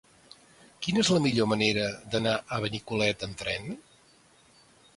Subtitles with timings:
[0.85, 1.83] Quina és la millor manera
[2.15, 3.69] d'anar a Benicolet amb tren?